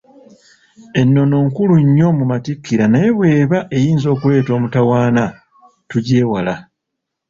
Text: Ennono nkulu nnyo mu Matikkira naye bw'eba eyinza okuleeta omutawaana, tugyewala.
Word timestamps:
Ennono 0.99 1.35
nkulu 1.47 1.73
nnyo 1.85 2.07
mu 2.17 2.23
Matikkira 2.31 2.85
naye 2.89 3.09
bw'eba 3.17 3.59
eyinza 3.77 4.07
okuleeta 4.15 4.51
omutawaana, 4.57 5.23
tugyewala. 5.89 6.55